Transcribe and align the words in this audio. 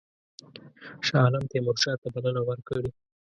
شاه 1.07 1.21
عالم 1.25 1.43
تیمورشاه 1.51 1.97
ته 2.01 2.07
بلنه 2.13 2.41
ورکړې. 2.49 2.89